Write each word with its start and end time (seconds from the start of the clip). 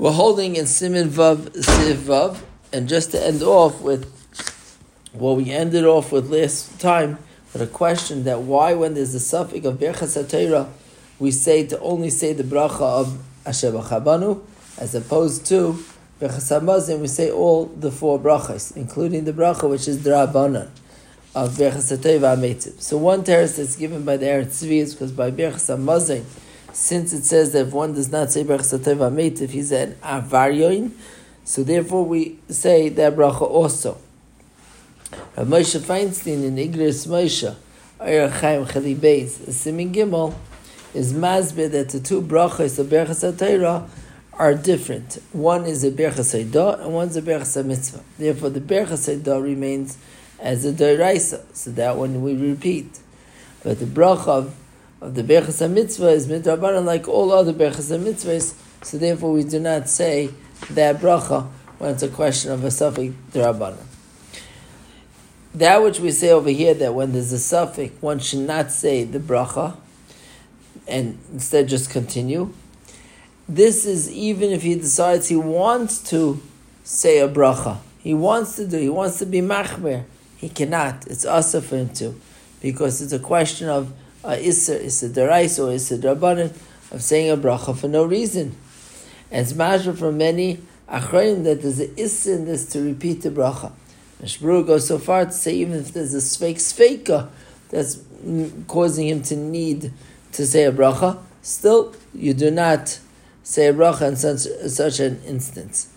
We're 0.00 0.12
holding 0.12 0.54
in 0.54 0.66
Simin 0.66 1.08
Vav 1.08 1.38
Siv 1.56 1.96
Vav, 1.96 2.38
and 2.72 2.88
just 2.88 3.10
to 3.10 3.26
end 3.26 3.42
off 3.42 3.80
with 3.80 4.06
what 5.12 5.36
we 5.36 5.50
ended 5.50 5.84
off 5.84 6.12
with 6.12 6.30
last 6.30 6.78
time, 6.78 7.18
with 7.52 7.62
a 7.62 7.66
question 7.66 8.22
that 8.22 8.42
why, 8.42 8.74
when 8.74 8.94
there's 8.94 9.12
a 9.16 9.18
suffix 9.18 9.66
of 9.66 9.80
HaTorah, 9.80 10.68
we 11.18 11.32
say 11.32 11.66
to 11.66 11.80
only 11.80 12.10
say 12.10 12.32
the 12.32 12.44
bracha 12.44 12.80
of 12.80 13.20
Asher 13.44 13.72
Chabanu, 13.72 14.40
as 14.78 14.94
opposed 14.94 15.44
to 15.46 15.82
HaMazin, 16.20 17.00
we 17.00 17.08
say 17.08 17.32
all 17.32 17.64
the 17.64 17.90
four 17.90 18.20
brachas, 18.20 18.76
including 18.76 19.24
the 19.24 19.32
bracha 19.32 19.68
which 19.68 19.88
is 19.88 19.98
Drabanan 19.98 20.68
of 21.34 21.56
Berchas 21.56 21.98
HaTorah 21.98 22.80
So 22.80 22.96
one 22.98 23.24
terrace 23.24 23.56
that's 23.56 23.74
given 23.74 24.04
by 24.04 24.16
the 24.16 24.26
Eretz 24.26 24.62
Tzvi 24.62 24.78
is 24.78 24.94
because 24.94 25.10
by 25.10 25.32
HaMazin, 25.32 26.24
since 26.78 27.12
it 27.12 27.24
says 27.24 27.52
that 27.52 27.66
if 27.66 27.72
one 27.72 27.92
does 27.92 28.10
not 28.12 28.30
say 28.30 28.44
Berachas 28.44 28.78
Teva 28.78 29.12
Meit, 29.12 29.42
if 29.42 29.50
he's 29.50 29.72
an 29.72 29.94
Avaryoin, 29.94 30.92
so 31.42 31.64
therefore 31.64 32.04
we 32.04 32.38
say 32.48 32.88
that 32.88 33.16
bracha 33.16 33.42
also. 33.42 33.98
Rav 35.36 35.48
Moshe 35.48 35.80
Feinstein 35.80 36.44
in 36.44 36.54
Igros 36.54 37.08
Moshe, 37.08 37.52
Ayr 38.00 38.30
Chaim 38.30 38.64
Chali 38.64 38.94
Beis, 38.94 39.50
Simin 39.52 39.92
Gimel, 39.92 40.32
is 40.94 41.12
masbid 41.12 41.72
that 41.72 41.88
the 41.88 41.98
two 41.98 42.22
brachas 42.22 42.78
of 42.78 42.86
Berachas 42.86 43.36
Torah 43.36 43.90
are 44.34 44.54
different. 44.54 45.20
One 45.32 45.66
is 45.66 45.82
a 45.82 45.90
Berachas 45.90 46.44
Eidah 46.44 46.84
and 46.84 46.94
one's 46.94 47.16
a 47.16 47.22
Berachas 47.22 47.64
Mitzvah. 47.66 48.04
Therefore, 48.18 48.50
the 48.50 48.60
Berachas 48.60 49.12
Eidah 49.12 49.42
remains 49.42 49.98
as 50.38 50.64
a 50.64 50.72
Doraisa, 50.72 51.44
so 51.52 51.72
that 51.72 51.96
one 51.96 52.22
we 52.22 52.36
repeat. 52.36 53.00
But 53.64 53.80
the 53.80 53.86
bracha 53.86 54.28
of 54.28 54.54
of 55.00 55.14
the 55.14 55.22
Berachas 55.22 55.70
Mitzvah 55.70 56.08
is 56.08 56.26
midrabanan 56.26 56.84
like 56.84 57.08
all 57.08 57.32
other 57.32 57.52
Berachas 57.52 57.96
Mitzvahs, 57.98 58.54
so 58.84 58.98
therefore 58.98 59.32
we 59.32 59.44
do 59.44 59.60
not 59.60 59.88
say 59.88 60.30
that 60.70 60.96
bracha 60.96 61.46
when 61.78 61.92
it's 61.92 62.02
a 62.02 62.08
question 62.08 62.50
of 62.50 62.64
a 62.64 62.70
suffix 62.70 63.14
derabanan. 63.32 63.84
That 65.54 65.82
which 65.82 66.00
we 66.00 66.10
say 66.10 66.30
over 66.30 66.50
here, 66.50 66.74
that 66.74 66.94
when 66.94 67.12
there's 67.12 67.32
a 67.32 67.38
suffix, 67.38 68.00
one 68.02 68.18
should 68.18 68.40
not 68.40 68.70
say 68.70 69.04
the 69.04 69.18
bracha, 69.18 69.76
and 70.86 71.18
instead 71.32 71.68
just 71.68 71.90
continue. 71.90 72.52
This 73.48 73.86
is 73.86 74.10
even 74.10 74.50
if 74.50 74.62
he 74.62 74.74
decides 74.74 75.28
he 75.28 75.36
wants 75.36 76.00
to 76.10 76.40
say 76.84 77.18
a 77.18 77.28
bracha. 77.28 77.78
He 77.98 78.14
wants 78.14 78.56
to 78.56 78.66
do, 78.66 78.78
he 78.78 78.88
wants 78.88 79.18
to 79.18 79.26
be 79.26 79.40
machmer. 79.40 80.04
He 80.36 80.48
cannot. 80.48 81.06
It's 81.06 81.24
also 81.24 81.60
for 81.60 81.76
him 81.76 81.88
to. 81.94 82.20
Because 82.60 83.00
it's 83.00 83.12
a 83.12 83.18
question 83.18 83.68
of 83.68 83.92
uh, 84.24 84.30
Isser, 84.30 84.82
Isser 84.84 85.10
Darais 85.10 85.58
or 85.58 85.72
Isser 85.74 86.00
Drabanan 86.00 86.54
of 86.90 87.02
saying 87.02 87.30
a 87.30 87.36
bracha 87.36 87.76
for 87.76 87.88
no 87.88 88.04
reason. 88.04 88.56
And 89.30 89.42
it's 89.42 89.54
matter 89.54 89.92
from 89.92 90.18
many 90.18 90.58
Achrayim 90.88 91.44
that 91.44 91.62
there's 91.62 91.80
an 91.80 91.94
Isser 91.96 92.36
in 92.36 92.44
this 92.46 92.66
to 92.72 92.80
repeat 92.82 93.22
the 93.22 93.30
bracha. 93.30 93.72
Mishbru 94.22 94.66
goes 94.66 94.86
so 94.88 94.98
far 94.98 95.26
to 95.26 95.32
say 95.32 95.54
even 95.56 95.74
if 95.78 95.92
there's 95.92 96.14
a 96.14 96.38
fake 96.38 96.56
Sveika 96.56 97.28
that's 97.68 98.02
causing 98.66 99.08
him 99.08 99.22
to 99.22 99.36
need 99.36 99.92
to 100.32 100.46
say 100.46 100.64
a 100.64 100.72
bracha, 100.72 101.18
still 101.42 101.94
you 102.14 102.34
do 102.34 102.50
not 102.50 102.98
say 103.42 103.68
a 103.68 103.74
bracha 103.74 104.08
in 104.08 104.16
such, 104.16 104.40
such 104.70 105.00
an 105.00 105.22
instance. 105.24 105.88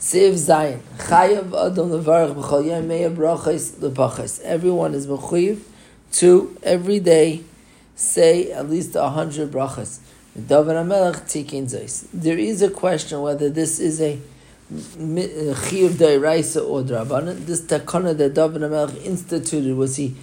Siv 0.00 0.32
Zayin. 0.32 0.80
Chayav 0.98 1.54
Adam 1.54 1.90
Levarach 1.90 2.34
B'chol. 2.34 2.68
Everyone 4.42 4.94
is 4.94 5.06
mechuyev 5.06 5.60
to 6.12 6.56
every 6.62 7.00
day 7.00 7.42
say 7.94 8.50
at 8.52 8.68
least 8.68 8.96
a 8.96 9.10
hundred 9.10 9.50
brachas. 9.50 10.00
There 12.12 12.38
is 12.38 12.62
a 12.62 12.70
question 12.70 13.20
whether 13.20 13.50
this 13.50 13.80
is 13.80 14.00
a 14.00 14.18
chiyuv 14.70 15.90
da'iraisa 15.90 16.66
or 16.66 16.82
drabanan. 16.82 17.44
This 17.46 17.62
takana 17.62 18.16
that 18.16 18.34
David 18.34 18.62
Amelech 18.62 19.04
instituted 19.04 19.76
was 19.76 19.96
he 19.96 20.14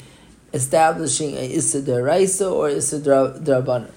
establishing 0.54 1.36
a 1.36 1.42
issa 1.42 1.82
da'iraisa 1.82 2.52
or 2.52 2.70
issa 2.70 3.00
drabanan. 3.00 3.92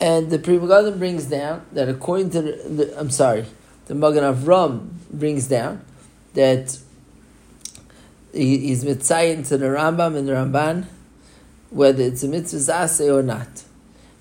And 0.00 0.30
the 0.30 0.38
Pri 0.38 0.58
Megadim 0.58 0.98
brings 0.98 1.26
down 1.26 1.64
that 1.72 1.88
according 1.88 2.30
to 2.30 2.42
the, 2.42 2.52
the 2.68 3.00
I'm 3.00 3.10
sorry, 3.10 3.46
the 3.86 3.94
Magen 3.94 4.24
Avram 4.24 4.88
brings 5.10 5.46
down 5.46 5.82
that 6.34 6.78
he's 8.34 8.84
mitzayin 8.84 9.46
to 9.48 9.56
the 9.56 9.66
Rambam 9.66 10.16
and 10.16 10.28
the 10.28 10.32
Ramban, 10.32 10.86
whether 11.70 12.02
it's 12.02 12.22
a 12.22 12.28
mitzvah 12.28 12.58
zase 12.58 13.12
or 13.12 13.22
not. 13.22 13.64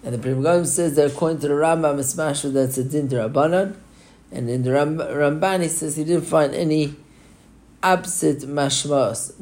And 0.04 0.14
the 0.14 0.18
Pri 0.18 0.32
Megadim 0.32 0.66
says 0.66 0.96
that 0.96 1.12
according 1.12 1.40
to 1.40 1.48
the 1.48 1.54
Rambam, 1.54 2.00
it's 2.00 2.14
mashma 2.16 2.54
that's 2.54 2.78
a 2.78 2.84
din 2.84 3.08
Rabbanan, 3.10 3.76
and 4.32 4.50
in 4.50 4.64
the 4.64 4.72
Ramban 4.72 5.62
he 5.62 5.68
says 5.68 5.96
he 5.96 6.04
didn't 6.04 6.26
find 6.26 6.54
any 6.54 6.96
absit 7.82 8.46
mashmas. 8.46 9.34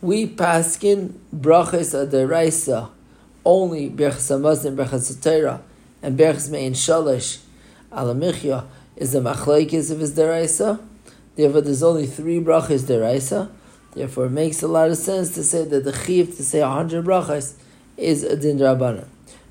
We 0.00 0.28
paskin 0.28 1.14
brachas 1.34 1.92
adaraisa 1.94 2.90
only 3.44 3.90
berchas 3.90 4.30
hamazin, 4.30 4.76
berchas 4.76 5.22
Torah, 5.22 5.62
and 6.02 6.18
berchas 6.18 6.50
mein 6.50 6.72
shalish 6.72 7.40
alamichya 7.92 8.66
is 8.96 9.14
a 9.14 9.20
machlekes 9.20 9.90
of 9.90 10.00
his 10.00 10.14
deraisa. 10.14 10.80
Therefore, 11.34 11.60
there's 11.60 11.82
only 11.82 12.06
three 12.06 12.40
brachas 12.40 12.82
deraisa. 12.82 13.50
Therefore, 13.98 14.26
it 14.26 14.30
makes 14.30 14.62
a 14.62 14.68
lot 14.68 14.90
of 14.90 14.96
sense 14.96 15.34
to 15.34 15.42
say 15.42 15.64
that 15.64 15.82
the 15.82 15.92
chiv 15.92 16.36
to 16.36 16.44
say 16.44 16.60
a 16.60 16.68
hundred 16.68 17.04
brachas 17.04 17.54
is 17.96 18.22
a 18.22 18.36
din 18.36 18.56
rabbanan. 18.56 19.08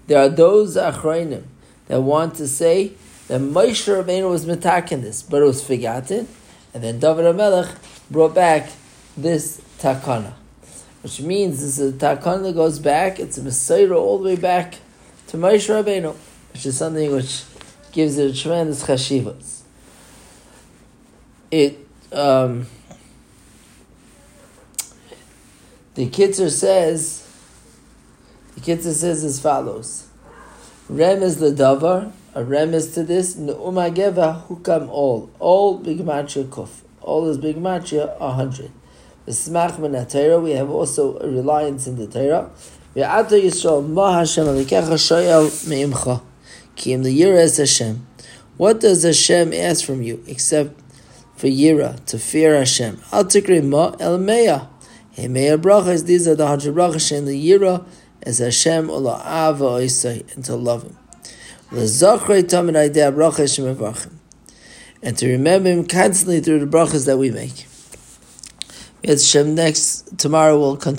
There 0.07 0.17
are 0.17 0.29
those 0.29 0.77
achrayim 0.77 1.43
that 1.87 2.01
want 2.01 2.35
to 2.35 2.47
say 2.47 2.93
that 3.27 3.41
Moshe 3.41 3.83
Rabbeinu 3.93 4.29
was 4.29 4.45
metakin 4.45 5.01
this, 5.01 5.21
but 5.21 5.41
it 5.41 5.45
was 5.45 5.61
forgotten, 5.61 6.29
and 6.73 6.81
then 6.81 6.97
David 6.97 7.25
HaMelech 7.25 7.75
brought 8.09 8.33
back 8.33 8.69
this 9.17 9.59
takana, 9.79 10.31
which 11.01 11.19
means 11.19 11.59
this 11.59 11.77
is 11.77 11.93
a 11.93 11.97
takana 11.97 12.43
that 12.43 12.55
goes 12.55 12.79
back. 12.79 13.19
It's 13.19 13.37
a 13.37 13.43
messiah 13.43 13.91
all 13.91 14.17
the 14.19 14.29
way 14.29 14.35
back 14.37 14.75
to 15.27 15.35
Moshe 15.35 15.67
Rabbeinu, 15.67 16.15
which 16.53 16.65
is 16.65 16.77
something 16.77 17.11
which 17.11 17.43
gives 17.91 18.17
it 18.17 18.31
a 18.31 18.33
tremendous 18.33 18.85
chashivas. 18.85 19.63
It 21.51 21.85
um, 22.13 22.67
the 25.97 26.07
Kitzur 26.07 26.51
says 26.51 27.27
the 28.53 28.61
Kitzur 28.61 28.93
says 28.93 29.23
as 29.23 29.39
follows: 29.39 30.07
Remez 30.91 31.37
ledavar, 31.37 32.11
a 32.35 32.43
remez 32.43 32.93
to 32.93 33.01
this 33.01 33.35
neumageva 33.35 34.45
hukam 34.45 34.89
all, 34.89 35.31
all 35.39 35.79
big 35.79 35.97
matcha 35.97 36.47
kuf, 36.47 36.69
all 37.01 37.27
is 37.27 37.39
big 37.39 37.55
matcha 37.55 38.15
a 38.19 38.31
hundred. 38.31 38.69
The 39.25 39.31
smach 39.31 39.79
min 39.79 40.43
we 40.43 40.51
have 40.51 40.69
also 40.69 41.17
a 41.17 41.27
reliance 41.27 41.87
in 41.87 41.95
the 41.95 42.05
Torah. 42.05 42.51
Ve'ata 42.95 43.31
Yisrael 43.31 43.89
ma 43.89 44.19
Hashem 44.19 44.45
alikecha 44.45 44.99
shoyel 44.99 45.67
me'imcha. 45.67 46.21
Ki 46.75 46.93
im 46.93 47.01
Yira 47.01 47.57
Hashem. 47.57 48.05
What 48.57 48.81
does 48.81 49.01
Hashem 49.01 49.51
ask 49.51 49.83
from 49.83 50.03
you 50.03 50.23
except 50.27 50.79
for 51.35 51.47
Yira, 51.47 52.05
to 52.05 52.19
fear 52.19 52.55
Hashem? 52.55 53.01
Al 53.11 53.25
tikri 53.25 53.63
ma 53.63 53.95
el 53.99 54.19
meya. 54.19 54.67
Meya 55.17 55.57
brachas, 55.57 56.05
these 56.05 56.28
are 56.28 56.35
the 56.35 56.47
hundred 56.47 56.75
brachas 56.75 57.11
in 57.11 57.25
the 57.25 57.50
Yira 57.50 57.85
as 58.22 58.38
Hashem 58.38 58.89
ola 58.89 59.17
ava 59.25 59.66
oisai, 59.66 60.35
and 60.35 60.45
to 60.45 60.55
love 60.55 60.83
Him. 60.83 60.97
L'zachrei 61.72 62.44
tamid 62.44 62.75
aidei 62.75 63.13
brachas 63.13 63.57
shemevachim. 63.57 64.13
And 65.01 65.17
to 65.17 65.27
remember 65.27 65.69
Him 65.69 65.88
constantly 65.88 66.39
through 66.39 66.59
the 66.59 66.66
brachas 66.66 67.06
that 67.06 67.17
we 67.17 67.31
make. 67.31 67.66
Yes, 69.03 69.31
Hashem 69.31 69.56
next, 69.56 70.17
tomorrow 70.17 70.59
we'll 70.59 70.77
continue. 70.77 70.95